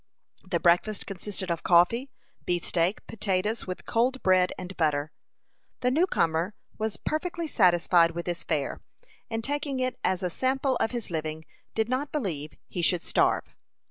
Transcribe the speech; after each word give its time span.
The 0.43 0.59
breakfast 0.59 1.05
consisted 1.05 1.51
of 1.51 1.61
coffee, 1.61 2.09
beefsteak, 2.47 3.05
potatoes, 3.05 3.67
with 3.67 3.85
cold 3.85 4.23
bread 4.23 4.51
and 4.57 4.75
butter. 4.75 5.11
The 5.81 5.91
new 5.91 6.07
comer 6.07 6.55
was 6.79 6.97
perfectly 6.97 7.45
satisfied 7.47 8.15
with 8.15 8.25
this 8.25 8.43
fare, 8.43 8.81
and 9.29 9.43
taking 9.43 9.79
it 9.79 9.99
as 10.03 10.23
a 10.23 10.31
sample 10.31 10.75
of 10.77 10.89
his 10.89 11.11
living, 11.11 11.41
he 11.43 11.71
did 11.75 11.87
not 11.87 12.11
believe 12.11 12.53
he 12.67 12.81
should 12.81 13.03
starve. 13.03 13.43